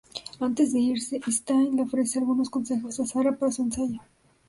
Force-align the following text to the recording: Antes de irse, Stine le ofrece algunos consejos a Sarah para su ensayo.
Antes 0.47 0.67
de 0.73 0.79
irse, 0.93 1.15
Stine 1.27 1.73
le 1.75 1.83
ofrece 1.83 2.17
algunos 2.17 2.49
consejos 2.49 2.99
a 2.99 3.05
Sarah 3.05 3.37
para 3.37 3.51
su 3.51 3.61
ensayo. 3.61 3.99